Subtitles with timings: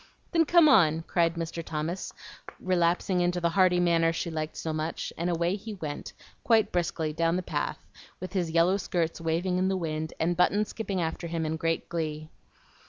[0.31, 1.63] "Then come on," cried Mr.
[1.63, 2.11] Thomas,
[2.59, 7.13] relapsing into the hearty manner she liked so much; and away he went, quite briskly,
[7.13, 7.77] down the path,
[8.19, 11.87] with his yellow skirts waving in the wind, and Button skipping after him in great
[11.87, 12.31] glee.